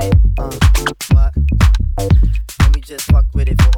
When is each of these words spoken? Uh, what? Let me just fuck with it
Uh, 0.00 0.50
what? 1.12 1.34
Let 1.98 2.74
me 2.74 2.80
just 2.80 3.02
fuck 3.12 3.26
with 3.34 3.48
it 3.48 3.69